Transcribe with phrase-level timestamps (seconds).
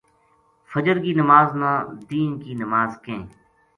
[0.71, 1.71] فجر کی نماز نا
[2.09, 3.25] دینہ کی نماز کہیں۔